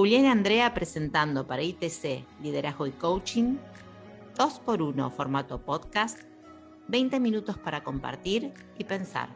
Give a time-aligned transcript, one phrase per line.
[0.00, 3.58] Julián y Andrea presentando para ITC Liderazgo y Coaching,
[4.34, 6.22] 2x1 formato podcast,
[6.88, 9.28] 20 minutos para compartir y pensar.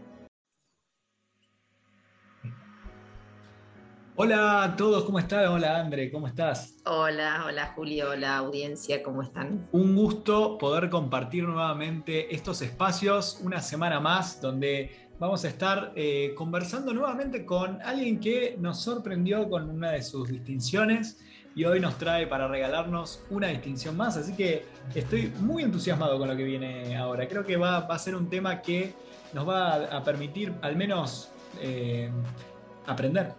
[4.17, 5.49] Hola a todos, ¿cómo están?
[5.49, 6.77] Hola André, ¿cómo estás?
[6.87, 9.69] Hola, hola Julio, hola audiencia, ¿cómo están?
[9.73, 16.35] Un gusto poder compartir nuevamente estos espacios, una semana más, donde vamos a estar eh,
[16.37, 21.19] conversando nuevamente con alguien que nos sorprendió con una de sus distinciones
[21.55, 26.29] y hoy nos trae para regalarnos una distinción más, así que estoy muy entusiasmado con
[26.29, 27.29] lo que viene ahora.
[27.29, 28.93] Creo que va, a ser un tema que
[29.33, 32.11] nos va a, permitir al menos eh,
[32.87, 33.35] aprender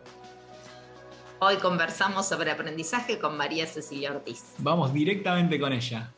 [1.40, 4.56] Hoy conversamos sobre aprendizaje con María Cecilia Ortiz.
[4.60, 6.15] Vamos directamente con ella.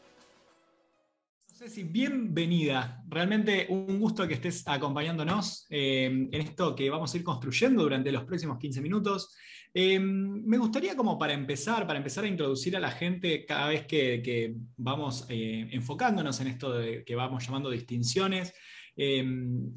[1.57, 3.03] Ceci, bienvenida.
[3.09, 8.11] Realmente un gusto que estés acompañándonos eh, en esto que vamos a ir construyendo durante
[8.11, 9.35] los próximos 15 minutos.
[9.73, 13.87] Eh, me gustaría como para empezar, para empezar a introducir a la gente cada vez
[13.87, 18.53] que, vamos eh, enfocándonos en esto que vamos llamando distinciones,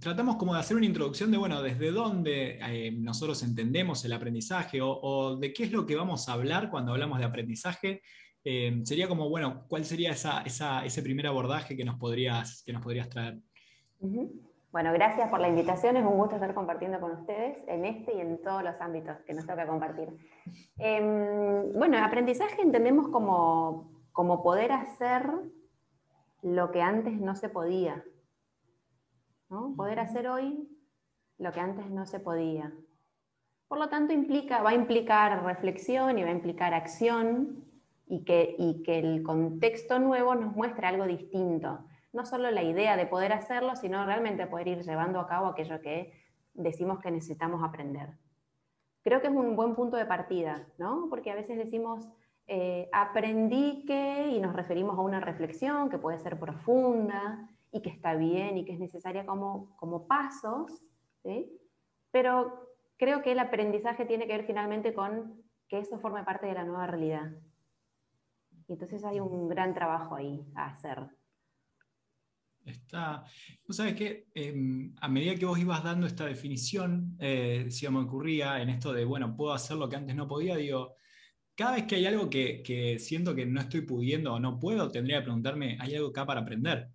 [0.00, 5.38] tratamos como de hacer una introducción de, bueno, desde dónde nosotros entendemos el aprendizaje o,
[5.40, 8.02] de qué es lo que vamos a hablar cuando hablamos de aprendizaje.
[8.42, 13.08] Em, sería como, bueno, ¿cuál sería ese primer abordaje que nos podrías, que nos podrías
[13.08, 13.38] traer?
[14.72, 15.96] Bueno, gracias por la invitación.
[15.96, 19.34] Es un gusto estar compartiendo con ustedes en este y en todos los ámbitos que
[19.34, 20.08] nos toca compartir.
[20.78, 25.28] Em, bueno, aprendizaje entendemos como, como poder hacer
[26.42, 28.04] lo que antes no se podía.
[29.76, 30.68] Poder hacer hoy
[31.38, 32.72] lo que antes no se podía.
[33.66, 37.69] Por lo tanto, implica, va a implicar reflexión y va a implicar acción
[38.10, 41.86] y que, y que el contexto nuevo nos muestre algo distinto.
[42.12, 45.80] No solo la idea de poder hacerlo, sino realmente poder ir llevando a cabo aquello
[45.80, 46.12] que
[46.52, 48.10] decimos que necesitamos aprender.
[49.02, 51.06] Creo que es un buen punto de partida, ¿no?
[51.08, 52.06] Porque a veces decimos,
[52.46, 57.90] eh, aprendí que, y nos referimos a una reflexión que puede ser profunda, y que
[57.90, 60.82] está bien y que es necesaria como, como pasos,
[62.10, 66.54] pero creo que el aprendizaje tiene que ver finalmente con que eso forme parte de
[66.54, 67.30] la nueva realidad.
[68.70, 71.08] Y entonces hay un gran trabajo ahí a hacer.
[72.64, 73.24] Está,
[73.64, 74.28] ¿tú sabes qué?
[74.32, 78.92] Em, a medida que vos ibas dando esta definición, eh, si me ocurría en esto
[78.92, 80.94] de, bueno, puedo hacer lo que antes no podía, digo,
[81.56, 84.88] cada vez que hay algo que, que siento que no estoy pudiendo o no puedo,
[84.88, 86.90] tendría que preguntarme, ¿hay algo acá para aprender?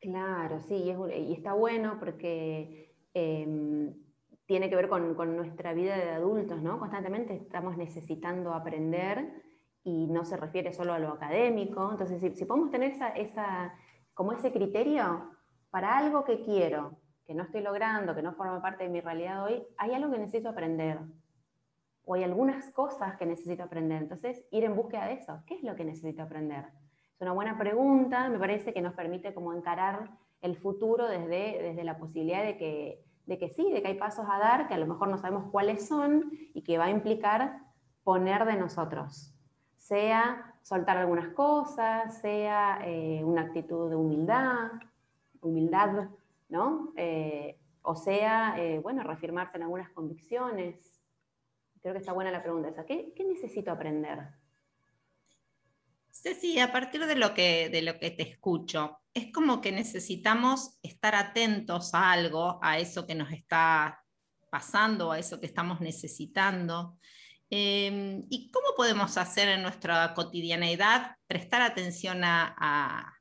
[0.00, 0.82] Claro, sí,
[1.14, 3.92] y, está bueno porque em,
[4.46, 6.78] tiene que ver con, nuestra vida de adultos, ¿no?
[6.78, 9.45] Constantemente estamos necesitando aprender
[9.86, 11.90] y no se refiere solo a lo académico.
[11.92, 13.72] Entonces, si, podemos tener esa,
[14.14, 15.30] como ese criterio
[15.70, 19.44] para algo que quiero, que no estoy logrando, que no forma parte de mi realidad
[19.44, 20.98] hoy, hay algo que necesito aprender.
[22.04, 24.02] O hay algunas cosas que necesito aprender.
[24.02, 25.40] Entonces, ir en búsqueda de eso.
[25.46, 26.64] ¿Qué es lo que necesito aprender?
[27.14, 30.10] Es una buena pregunta, me parece que nos permite como encarar
[30.40, 34.26] el futuro desde, desde la posibilidad de que, de que sí, de que hay pasos
[34.28, 37.60] a dar, que a lo mejor no sabemos cuáles son y que va a implicar
[38.02, 39.35] poner de nosotros,
[39.86, 44.72] sea soltar algunas cosas, sea eh, una actitud de humildad,
[45.40, 46.08] humildad,
[46.48, 46.92] ¿no?
[46.96, 51.00] Eh, o sea, eh, bueno, reafirmarse en algunas convicciones.
[51.80, 52.84] Creo que está buena la pregunta esa.
[52.84, 54.26] ¿Qué, qué necesito aprender?
[56.10, 60.78] Ceci, a partir de lo, que, de lo que te escucho, es como que necesitamos
[60.82, 64.02] estar atentos a algo, a eso que nos está
[64.50, 66.98] pasando, a eso que estamos necesitando.
[67.50, 73.12] Em, ¿Y cómo podemos hacer en nuestra cotidianeidad prestar atención a,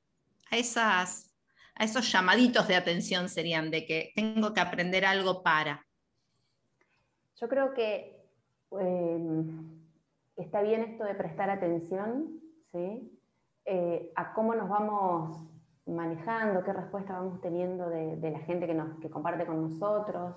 [0.51, 1.35] esas,
[1.75, 5.85] a esos llamaditos de atención serían de que tengo que aprender algo para?
[7.39, 8.15] Yo creo que
[8.71, 9.85] em,
[10.35, 12.41] está bien esto de prestar atención,
[13.65, 15.39] eh, a cómo nos vamos
[15.85, 20.35] manejando, qué respuesta vamos teniendo de, la gente que, nos, comparte con nosotros,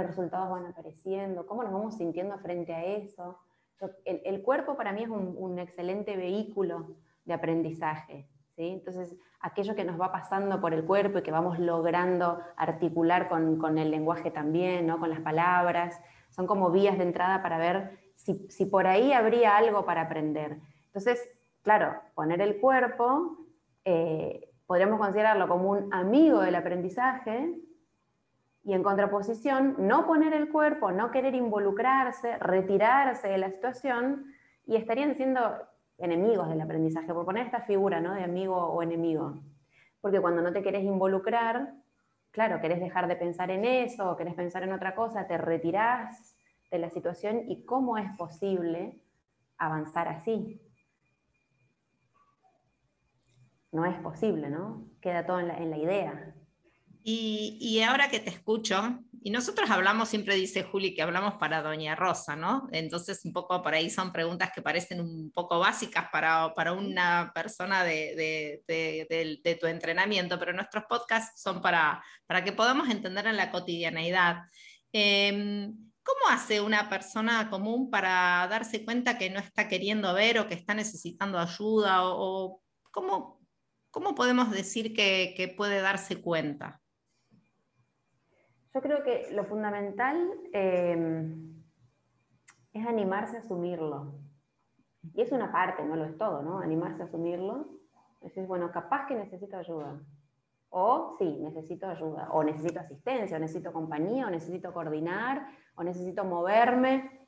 [0.00, 3.38] qué resultados van apareciendo, cómo nos vamos sintiendo frente a eso.
[4.04, 8.28] El, cuerpo para mí es un, excelente vehículo de aprendizaje.
[8.56, 8.68] ¿sí?
[8.68, 13.78] Entonces, aquello que nos va pasando por el cuerpo y que vamos logrando articular con,
[13.78, 14.98] el lenguaje también, ¿no?
[14.98, 19.56] con las palabras, son como vías de entrada para ver si, si por ahí habría
[19.56, 20.58] algo para aprender.
[20.86, 21.28] Entonces,
[21.68, 23.36] Claro, poner el cuerpo,
[23.84, 27.54] eh, podríamos considerarlo como un amigo del aprendizaje,
[28.68, 34.26] y en contraposición, no poner el cuerpo, no querer involucrarse, retirarse de la situación,
[34.66, 35.40] y estarían siendo
[35.96, 38.12] enemigos del aprendizaje, por poner esta figura ¿no?
[38.12, 39.40] de amigo o enemigo.
[40.02, 41.72] Porque cuando no te querés involucrar,
[42.30, 46.36] claro, querés dejar de pensar en eso, o querés pensar en otra cosa, te retirás
[46.70, 49.00] de la situación y cómo es posible
[49.56, 50.60] avanzar así.
[53.72, 54.84] No es posible, ¿no?
[55.00, 56.34] Queda todo en la, idea.
[57.04, 61.94] Y, ahora que te escucho, y nosotros hablamos, siempre dice Juli, que hablamos para Doña
[61.94, 62.68] Rosa, ¿no?
[62.72, 67.32] Entonces, un poco por ahí son preguntas que parecen un poco básicas para, para una
[67.34, 73.36] persona de, de, tu entrenamiento, pero nuestros podcasts son para, para que podamos entender en
[73.36, 74.42] la cotidianeidad.
[74.92, 75.74] Em,
[76.08, 80.54] ¿Cómo hace una persona común para darse cuenta que no está queriendo ver o que
[80.54, 82.08] está necesitando ayuda?
[82.08, 83.42] ¿O, cómo,
[83.90, 86.80] cómo, podemos decir que, puede darse cuenta?
[88.78, 91.64] Yo creo que lo fundamental em,
[92.72, 94.14] es animarse a asumirlo.
[95.14, 96.60] Y es una parte, no lo es todo, ¿no?
[96.60, 97.70] Animarse a asumirlo.
[98.20, 100.00] Decir, bueno, capaz que necesito ayuda.
[100.68, 106.24] O sí, necesito ayuda, o necesito asistencia, o necesito compañía, o necesito coordinar, o necesito
[106.24, 107.26] moverme.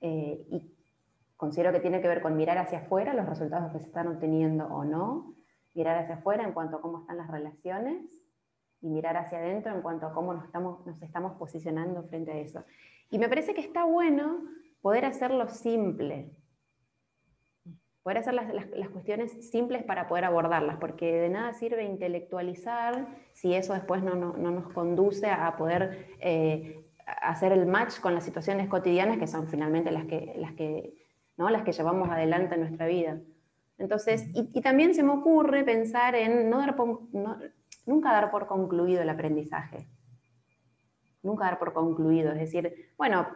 [0.00, 0.76] Eh, y
[1.36, 4.66] considero que tiene que ver con mirar hacia afuera los resultados que se están obteniendo
[4.66, 5.36] o no,
[5.72, 8.23] mirar hacia afuera en cuanto a cómo están las relaciones
[8.84, 12.36] y mirar hacia adentro en cuanto a cómo nos estamos, nos estamos posicionando frente a
[12.36, 12.64] eso.
[13.10, 14.44] Y me parece que está bueno
[14.82, 16.30] poder hacerlo simple,
[18.02, 23.54] poder hacer las, las, cuestiones simples para poder abordarlas, porque de nada sirve intelectualizar si
[23.54, 28.24] eso después no, no, no nos conduce a poder eh, hacer el match con las
[28.24, 30.92] situaciones cotidianas que son finalmente las que, las que,
[31.38, 31.48] ¿no?
[31.48, 33.18] las que llevamos adelante en nuestra vida.
[33.78, 36.76] Entonces, y, también se me ocurre pensar en no dar
[37.86, 39.88] nunca dar por concluido el aprendizaje.
[41.22, 42.32] Nunca dar por concluido.
[42.32, 43.26] Es decir, bueno,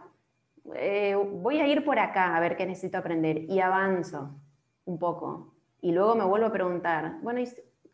[0.74, 4.40] eh, voy a ir por acá a ver qué necesito aprender y avanzo
[4.84, 5.54] un poco.
[5.80, 7.40] Y luego me vuelvo a preguntar, bueno,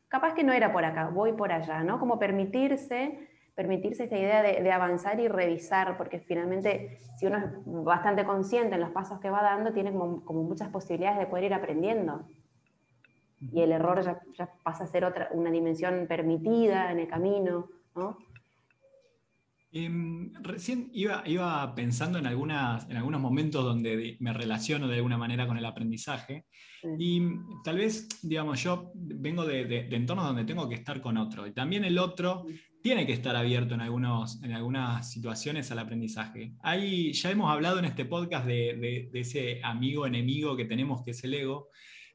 [0.08, 1.98] capaz que no era por acá, voy por allá, ¿no?
[1.98, 8.24] Como permitirse, permitirse esta idea de, avanzar y revisar, porque finalmente si uno es bastante
[8.24, 12.26] consciente en los pasos que va dando, tiene como, muchas posibilidades de poder ir aprendiendo.
[13.52, 17.68] Y el error ya, ya, pasa a ser otra, una dimensión permitida en el camino,
[17.94, 18.16] ¿no?
[19.76, 25.18] Em, recién iba, iba pensando en, algunas, en algunos momentos donde me relaciono de alguna
[25.18, 26.46] manera con el aprendizaje.
[26.96, 27.20] Y
[27.64, 31.44] tal vez, digamos, yo vengo de, de, entornos donde tengo que estar con otro.
[31.44, 32.46] Y también el otro
[32.82, 36.54] tiene que estar abierto en, algunos, en algunas situaciones al aprendizaje.
[36.62, 41.10] Ahí ya hemos hablado en este podcast de, de ese amigo enemigo que tenemos que
[41.10, 41.70] es el ego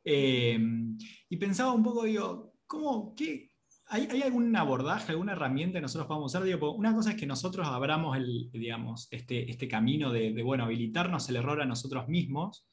[0.09, 0.97] em,
[1.29, 3.49] y pensaba un poco, digo, ¿cómo, qué,
[3.91, 6.43] ¿Hay, algún abordaje, alguna herramienta que nosotros podamos usar?
[6.43, 11.27] Digo, una cosa es que nosotros abramos el, digamos, este, este camino de, bueno, habilitarnos
[11.29, 12.67] el error a nosotros mismos.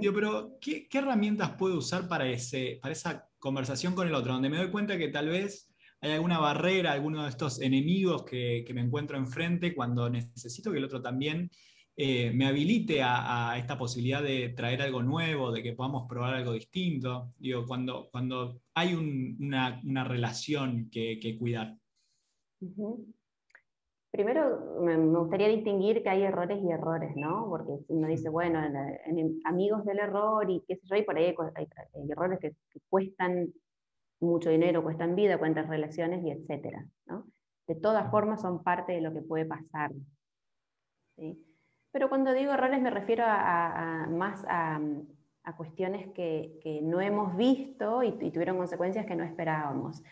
[0.00, 4.32] Digo, pero ¿qué, herramientas puedo usar para, ese, para esa conversación con el otro?
[4.32, 8.64] Donde me doy cuenta que tal vez hay alguna barrera, alguno de estos enemigos que,
[8.66, 11.48] que me encuentro enfrente cuando necesito que el otro también
[11.98, 16.52] eh, me habilite a, esta posibilidad de traer algo nuevo, de que podamos probar algo
[16.52, 17.32] distinto.
[17.38, 21.74] Digo, cuando, cuando hay una, una, relación que, que cuidar.
[24.10, 27.48] Primero, me gustaría distinguir que hay errores y errores, ¿no?
[27.48, 31.34] Porque uno dice, bueno, en, amigos del error y qué sé yo, y por ahí
[31.54, 31.68] hay,
[32.10, 32.54] errores que,
[32.90, 33.52] cuestan
[34.20, 37.26] mucho dinero, cuestan vida, cuentan relaciones y etcétera, ¿no?
[37.66, 39.92] De todas formas son parte de lo que puede pasar.
[41.16, 41.42] ¿sí?
[41.96, 44.78] Pero cuando digo errores me refiero a, más a,
[45.56, 50.04] cuestiones que, no hemos visto y, tuvieron consecuencias que no esperábamos.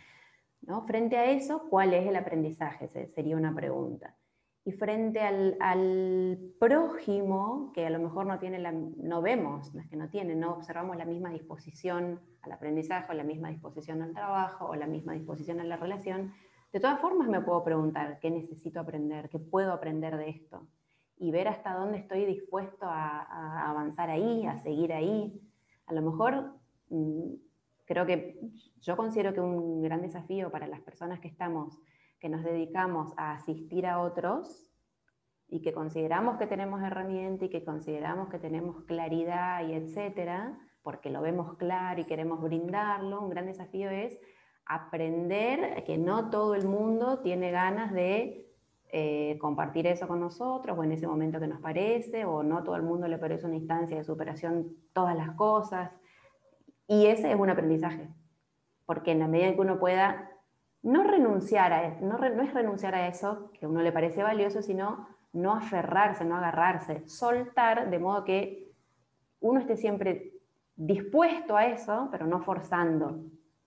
[0.62, 0.86] ¿no?
[0.86, 2.88] Frente a eso, ¿cuál es el aprendizaje?
[2.88, 4.16] sería una pregunta.
[4.64, 9.86] Y frente al, prójimo, que a lo mejor no, tiene la, no vemos, no es
[9.90, 14.14] que no tiene, no observamos la misma disposición al aprendizaje, o la misma disposición al
[14.14, 16.32] trabajo, o la misma disposición a la relación,
[16.72, 19.28] de todas formas me puedo preguntar, ¿qué necesito aprender?
[19.28, 20.66] ¿Qué puedo aprender de esto?
[21.16, 25.40] Y ver hasta dónde estoy dispuesto a, avanzar ahí, a seguir ahí.
[25.86, 26.54] A lo mejor
[26.90, 27.34] mm,
[27.84, 28.38] creo que
[28.80, 31.78] yo considero que un gran desafío para las personas que estamos,
[32.18, 34.70] que nos dedicamos a asistir a otros
[35.48, 41.10] y que consideramos que tenemos herramienta y que consideramos que tenemos claridad y etcétera, porque
[41.10, 44.18] lo vemos claro y queremos brindarlo, un gran desafío es
[44.66, 48.46] aprender que no todo el mundo tiene ganas de
[48.96, 52.76] eh, compartir eso con nosotros, o en ese momento que nos parece, o no todo
[52.76, 55.90] el mundo le parece una instancia de superación todas las cosas.
[56.86, 58.08] Y ese es un aprendizaje,
[58.86, 60.30] porque en la medida en que uno pueda
[60.82, 64.22] no renunciar a eso, no, no es renunciar a eso que a uno le parece
[64.22, 68.70] valioso, sino no aferrarse, no agarrarse, soltar de modo que
[69.40, 70.34] uno esté siempre
[70.76, 73.24] dispuesto a eso, pero no forzando.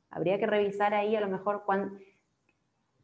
[0.09, 1.97] Habría que revisar ahí a lo mejor cuando,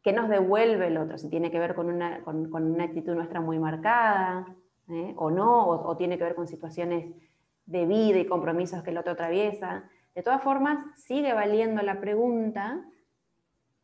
[0.04, 1.16] ¿Qué nos devuelve el otro?
[1.16, 4.54] Si tiene que ver con una, con, una actitud nuestra muy marcada,
[4.90, 5.14] ¿eh?
[5.16, 7.16] o no, o, tiene que ver con situaciones
[7.64, 9.88] de vida y compromisos que el otro atraviesa.
[10.14, 12.84] De todas formas, sigue valiendo la pregunta,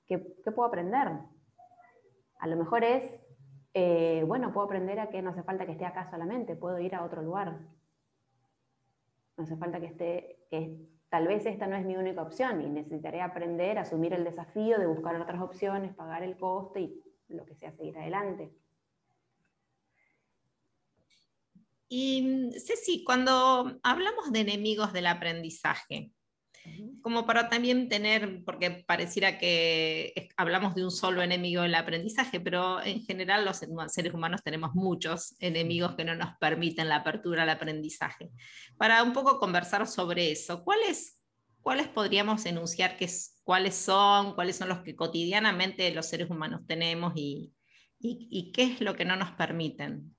[0.06, 1.08] ¿qué, qué puedo aprender?
[2.38, 3.18] A lo mejor es,
[3.72, 6.94] eh, bueno, puedo aprender a que no hace falta que esté acá solamente, puedo ir
[6.94, 7.60] a otro lugar.
[9.38, 10.38] No hace falta que esté,
[11.10, 14.86] tal vez esta no es mi única opción y necesitaré aprender asumir el desafío de
[14.86, 18.50] buscar otras opciones, pagar el coste y lo que sea seguir adelante.
[21.88, 26.12] Y Ceci, cuando hablamos de enemigos del aprendizaje,
[27.02, 32.82] como para también tener, porque pareciera que hablamos de un solo enemigo del aprendizaje, pero
[32.82, 33.62] en general los
[33.92, 38.30] seres humanos tenemos muchos enemigos que no nos permiten la apertura al aprendizaje.
[38.76, 41.20] Para un poco conversar sobre eso, ¿cuáles,
[41.62, 43.08] cuáles podríamos enunciar que,
[43.42, 47.52] cuáles son, cuáles son los que cotidianamente los seres humanos tenemos y,
[47.98, 50.14] y, qué es lo que no nos permiten?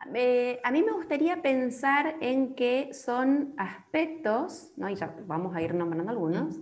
[0.00, 4.88] A mí me gustaría pensar en que son aspectos, ¿no?
[4.88, 6.60] y ya vamos a ir nombrando algunos,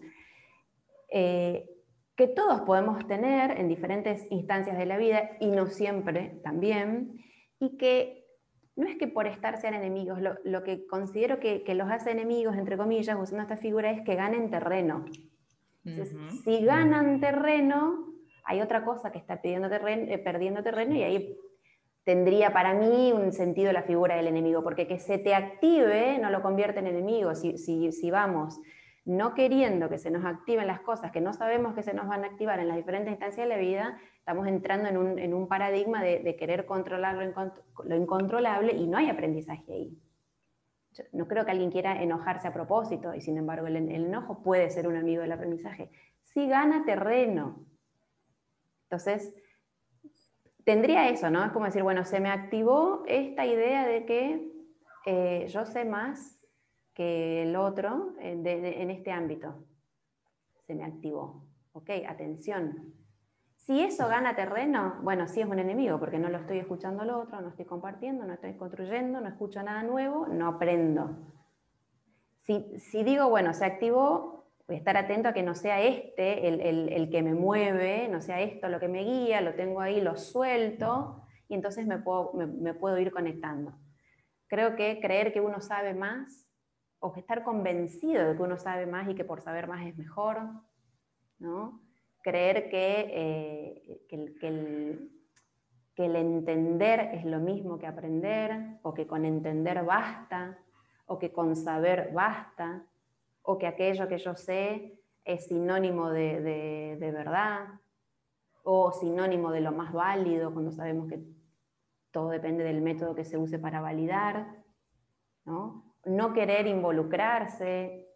[1.11, 1.69] eh,
[2.17, 7.21] que todos podemos tener en diferentes instancias de la vida y no siempre también,
[7.61, 8.27] y que
[8.75, 12.77] no es que por estar sean enemigos, lo, que considero que, los hace enemigos, entre
[12.77, 15.05] comillas, usando esta figura, es que ganen terreno.
[16.45, 18.13] Si ganan terreno,
[18.45, 21.39] hay otra cosa que está pidiendo terreno, eh, perdiendo terreno y ahí
[22.07, 26.31] tendría para mí un sentido la figura del enemigo, porque que se te active no
[26.31, 27.35] lo convierte en enemigo.
[27.35, 28.61] Si, si, vamos
[29.05, 32.23] no queriendo que se nos activen las cosas que no sabemos que se nos van
[32.23, 35.49] a activar en las diferentes instancias de la vida, estamos entrando en un, en un
[35.49, 39.99] paradigma de, querer controlar lo, incontrolable y no hay aprendizaje ahí.
[41.11, 44.87] no creo que alguien quiera enojarse a propósito y sin embargo el enojo puede ser
[44.87, 45.91] un amigo del aprendizaje.
[46.23, 47.65] Si gana terreno.
[48.85, 49.35] Entonces,
[50.67, 51.45] tendría eso, ¿no?
[51.45, 54.53] Es como decir, bueno, se me activó esta idea de que
[55.07, 56.41] eh, yo sé más
[56.93, 59.65] que el otro en este ámbito.
[60.67, 61.47] Se me activó.
[61.73, 62.95] Ok, atención.
[63.55, 67.11] Si eso gana terreno, bueno, sí es un enemigo, porque no lo estoy escuchando al
[67.11, 71.17] otro, no estoy compartiendo, no estoy construyendo, no escucho nada nuevo, no aprendo.
[72.43, 74.36] Si, si digo, bueno, se activó,
[74.69, 78.81] estar atento a que no sea este el, que me mueve, no sea esto lo
[78.81, 83.13] que me guía, lo tengo ahí, lo suelto, y entonces me puedo, me, puedo ir
[83.13, 83.79] conectando.
[84.49, 86.49] Creo que creer que uno sabe más,
[86.99, 90.39] o estar convencido de que uno sabe más y que por saber más es mejor,
[91.39, 91.87] ¿no?
[92.27, 94.17] creer que, eh, que,
[94.49, 95.13] el,
[95.95, 100.59] que el entender es lo mismo que aprender, o que con entender basta,
[101.07, 102.85] o que con saber basta,
[103.47, 107.69] o que aquello que yo sé es sinónimo de, verdad
[108.65, 111.21] o sinónimo de lo más válido cuando sabemos que
[112.11, 114.65] todo depende del método que se use para validar.
[115.45, 118.09] No, no querer involucrarse,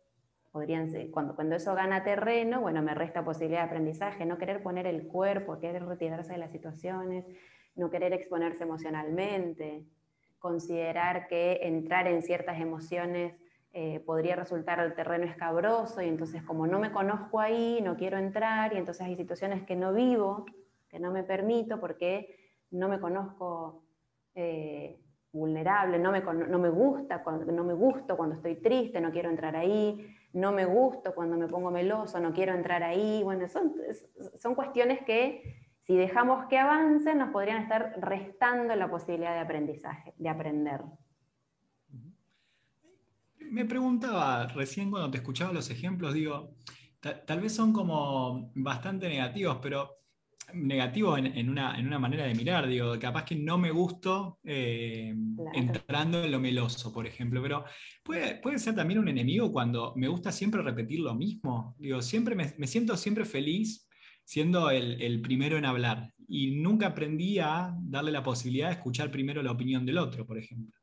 [0.51, 4.89] podrían cuando, cuando eso gana terreno, bueno, me resta posibilidad de aprendizaje, no querer poner
[4.89, 7.25] el cuerpo, querer retirarse de las situaciones,
[7.77, 9.87] no querer exponerse emocionalmente,
[10.41, 13.35] considerar que entrar en ciertas emociones
[13.73, 18.19] eh, podría resultar el terreno escabroso y entonces como no me conozco ahí, no quiero
[18.19, 20.45] entrar y entonces hay situaciones que no vivo,
[20.89, 22.37] que no me permito porque
[22.73, 23.85] no me conozco
[24.35, 25.01] eh,
[25.33, 29.31] vulnerable, no me, no me gusta, cuando, no me gusto cuando estoy triste, no quiero
[29.31, 33.23] entrar ahí, no me gusto cuando me pongo meloso, no quiero entrar ahí.
[33.23, 33.73] Bueno, son,
[34.37, 40.13] son cuestiones que si dejamos que avancen nos podrían estar restando la posibilidad de aprendizaje,
[40.17, 40.83] de aprender
[43.51, 46.55] me preguntaba recién cuando te escuchaba los ejemplos, digo,
[47.01, 50.01] tal vez son como bastante negativos, pero
[50.55, 55.15] negativos en, una, manera de mirar, digo, capaz que no me gusto eh,
[55.55, 57.65] entrando en lo meloso, por ejemplo, pero
[58.03, 62.67] puede, ser también un enemigo cuando me gusta siempre repetir lo mismo, digo, siempre me,
[62.67, 63.89] siento siempre feliz
[64.25, 69.43] siendo el, primero en hablar y nunca aprendí a darle la posibilidad de escuchar primero
[69.43, 70.77] la opinión del otro, por ejemplo.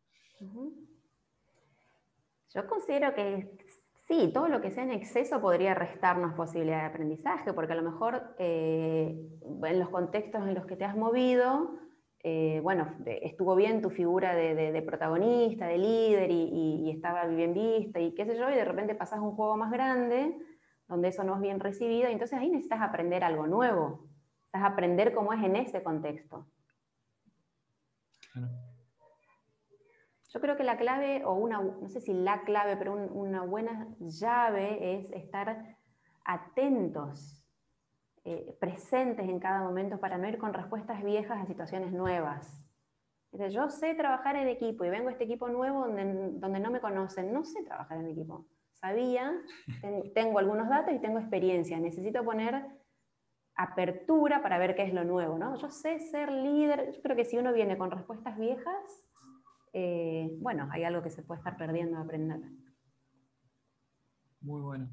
[2.53, 3.57] Yo considero que
[4.07, 7.89] sí, todo lo que sea en exceso podría restarnos posibilidad de aprendizaje, porque a lo
[7.89, 9.19] mejor eh,
[9.63, 11.77] en los contextos en los que te has movido,
[12.23, 18.13] eh, bueno, estuvo bien tu figura de, protagonista, de líder y, estaba bien vista y
[18.15, 20.35] qué sé yo, y de repente pasas un juego más grande
[20.87, 24.07] donde eso no es bien recibido, y entonces ahí necesitas aprender algo nuevo,
[24.39, 26.47] necesitas aprender cómo es en ese contexto.
[30.29, 33.87] Yo creo que la clave, o una, no sé si la clave, pero una buena
[33.99, 35.77] llave es estar
[36.25, 37.47] atentos,
[38.25, 42.61] eh, presentes en cada momento para no ir con respuestas viejas a situaciones nuevas.
[43.31, 46.81] yo sé trabajar en equipo y vengo a este equipo nuevo donde, donde no me
[46.81, 48.45] conocen, no sé trabajar en equipo.
[48.73, 49.33] Sabía,
[50.13, 52.65] tengo algunos datos y tengo experiencia, necesito poner
[53.55, 55.55] apertura para ver qué es lo nuevo, ¿no?
[55.55, 59.06] Yo sé ser líder, yo creo que si uno viene con respuestas viejas,
[59.73, 62.39] eh, bueno, hay algo que se puede estar perdiendo de aprender.
[64.41, 64.89] Muy bueno.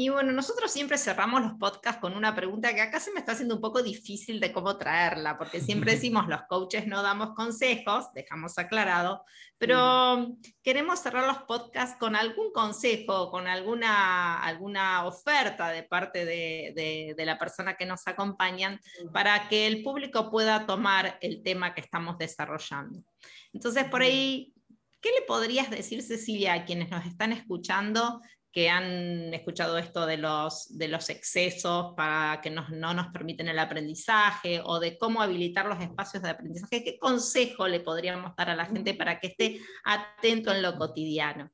[0.00, 3.32] Y bueno, nosotros siempre cerramos los podcasts con una pregunta que acá se me está
[3.32, 8.12] haciendo un poco difícil de cómo traerla, porque siempre decimos los coaches no damos consejos,
[8.14, 9.24] dejamos aclarado,
[9.58, 17.14] pero queremos cerrar los podcasts con algún consejo, con alguna, alguna oferta de parte de,
[17.16, 18.78] de la persona que nos acompañan
[19.12, 23.02] para que el público pueda tomar el tema que estamos desarrollando.
[23.52, 24.54] Entonces, por ahí,
[25.00, 28.20] ¿qué le podrías decir, Cecilia, a quienes nos están escuchando
[28.52, 33.58] que han escuchado esto de los, de los excesos para que no nos permiten el
[33.58, 38.56] aprendizaje o de cómo habilitar los espacios de aprendizaje, ¿qué consejo le podríamos dar a
[38.56, 41.50] la gente para que esté atento en lo cotidiano?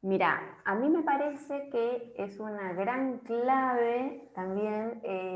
[0.00, 5.27] Mira, a mí me parece que es una gran clave también eh,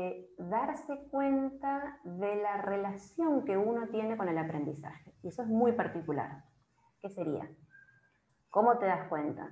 [0.53, 5.11] darse cuenta de la relación que uno tiene con el aprendizaje.
[5.23, 6.43] Y eso es muy particular.
[7.01, 7.49] ¿Qué sería?
[8.51, 9.49] ¿Cómo te das cuenta?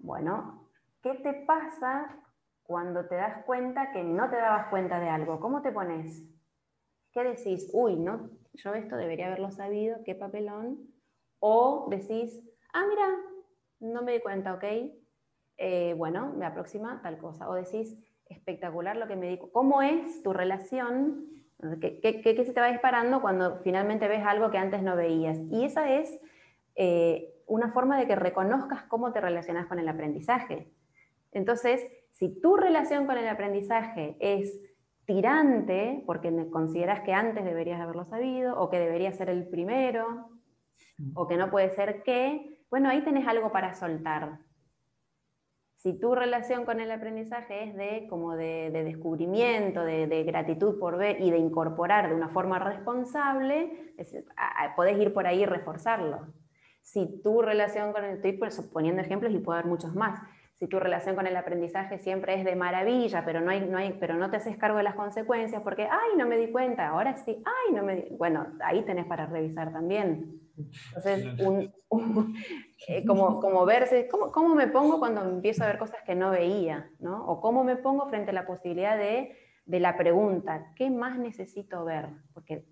[0.00, 0.68] Bueno,
[1.00, 2.18] ¿qué te pasa
[2.64, 5.38] cuando te das cuenta que no te dabas cuenta de algo?
[5.38, 6.24] ¿Cómo te pones?
[7.12, 7.70] ¿Qué decís?
[7.72, 10.78] Uy, no, yo esto debería haberlo sabido, qué papelón.
[11.38, 13.06] O decís, ah, mira,
[13.78, 14.64] no me di cuenta, ok.
[15.58, 17.48] Eh, bueno, me aproxima tal cosa.
[17.48, 17.96] O decís,
[18.32, 19.50] espectacular lo que me dijo.
[19.52, 21.26] ¿Cómo es tu relación?
[21.80, 25.38] ¿Qué, qué, se te va disparando cuando finalmente ves algo que antes no veías?
[25.50, 26.18] Y esa es
[26.74, 30.72] eh, una forma de que reconozcas cómo te relacionas con el aprendizaje.
[31.30, 34.60] Entonces, si tu relación con el aprendizaje es
[35.04, 40.30] tirante, porque consideras que antes deberías haberlo sabido, o que debería ser el primero,
[41.14, 44.38] o que no puede ser que, bueno, ahí tenés algo para soltar.
[45.82, 51.20] Si tu relación con el aprendizaje es de, como de, descubrimiento, de, gratitud por ver
[51.20, 53.92] y de incorporar de una forma responsable,
[54.76, 56.28] podés ir por ahí y reforzarlo.
[56.82, 58.38] Si tu relación con el, estoy
[58.72, 60.20] poniendo ejemplos y puedo dar muchos más.
[60.62, 63.96] Si tu relación con el aprendizaje siempre es de maravilla, pero no, hay, no, hay,
[63.98, 67.16] pero no te haces cargo de las consecuencias porque, ay, no me di cuenta, ahora
[67.16, 68.04] sí, ay, no me di...
[68.16, 70.40] Bueno, ahí tenés para revisar también.
[70.86, 71.26] Entonces,
[72.86, 76.30] eh, como, como verse, ¿cómo, ¿cómo, me pongo cuando empiezo a ver cosas que no
[76.30, 76.88] veía?
[77.00, 77.26] ¿no?
[77.26, 81.84] O cómo me pongo frente a la posibilidad de, de la pregunta, ¿qué más necesito
[81.84, 82.06] ver?
[82.34, 82.64] Porque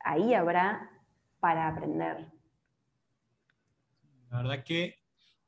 [0.00, 0.90] ahí habrá
[1.38, 2.26] para aprender.
[4.32, 4.98] La verdad que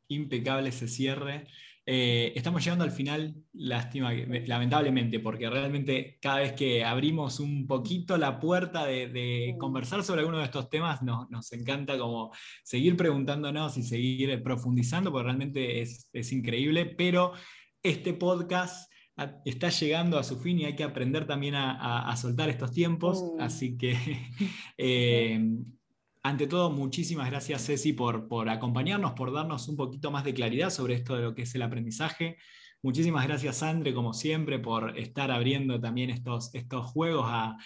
[0.09, 1.47] impecable ese cierre.
[1.91, 8.19] Eh, estamos llegando al final, lástima, lamentablemente, porque realmente cada vez que abrimos un poquito
[8.19, 12.31] la puerta de, conversar sobre alguno de estos temas, nos encanta como
[12.63, 17.33] seguir preguntándonos y seguir profundizando, porque realmente es, increíble, pero
[17.83, 18.93] este podcast
[19.47, 23.79] está llegando a su fin y hay que aprender también a, soltar estos tiempos, así
[23.79, 23.97] que
[24.77, 25.41] eh,
[26.29, 30.71] ante todo, muchísimas gracias Ceci por, por acompañarnos, por darnos un poquito más de claridad
[30.71, 32.37] sobre esto de lo que es el aprendizaje.
[32.81, 37.57] Muchísimas gracias, Andre, como siempre, por estar abriendo también estos, estos juegos a,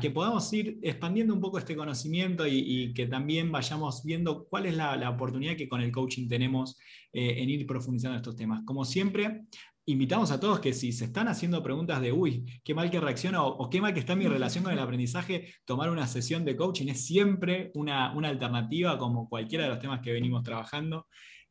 [0.00, 4.74] que podamos ir expandiendo un poco este conocimiento y, que también vayamos viendo cuál es
[4.74, 6.78] la, oportunidad que con el coaching tenemos
[7.12, 8.62] eh, en ir profundizando estos temas.
[8.64, 9.42] Como siempre,
[9.86, 13.46] invitamos a todos que si se están haciendo preguntas de, uy, qué mal que reacciono
[13.46, 16.88] o, qué mal que está mi relación con el aprendizaje, tomar una sesión de coaching
[16.88, 21.06] es siempre una, alternativa como cualquiera de los temas que venimos trabajando.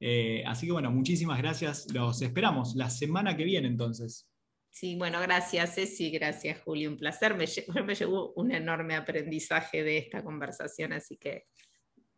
[0.08, 1.91] Eh, así que bueno, muchísimas gracias.
[1.91, 4.30] Los esperamos la semana que viene entonces.
[4.70, 7.34] Sí, bueno, gracias Ceci, gracias Julio, un placer.
[7.34, 7.46] Me,
[7.84, 11.46] me llevó un enorme aprendizaje de esta conversación, así que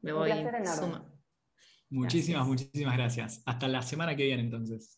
[0.01, 0.31] me voy
[1.89, 3.41] Muchísimas, muchísimas gracias.
[3.45, 4.96] Hasta la semana que viene entonces.